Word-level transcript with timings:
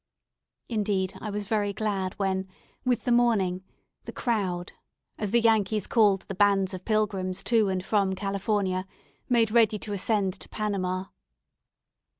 Indeed, 0.67 1.13
I 1.21 1.29
was 1.29 1.43
very 1.43 1.73
glad 1.73 2.15
when, 2.15 2.47
with 2.83 3.03
the 3.05 3.11
morning, 3.11 3.63
the 4.05 4.11
crowd, 4.11 4.71
as 5.19 5.29
the 5.29 5.39
Yankees 5.39 5.85
called 5.85 6.23
the 6.23 6.33
bands 6.33 6.73
of 6.73 6.85
pilgrims 6.85 7.43
to 7.43 7.69
and 7.69 7.85
from 7.85 8.15
California, 8.15 8.87
made 9.29 9.51
ready 9.51 9.77
to 9.77 9.93
ascend 9.93 10.33
to 10.39 10.49
Panama. 10.49 11.03